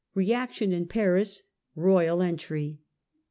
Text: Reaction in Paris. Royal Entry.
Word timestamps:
Reaction 0.15 0.73
in 0.73 0.87
Paris. 0.87 1.43
Royal 1.75 2.23
Entry. 2.23 2.79